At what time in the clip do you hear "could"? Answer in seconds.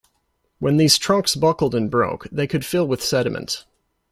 2.47-2.65